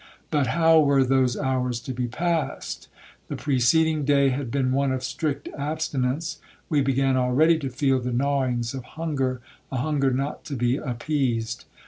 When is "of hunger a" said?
8.73-9.77